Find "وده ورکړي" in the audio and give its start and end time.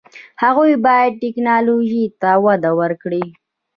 2.45-3.23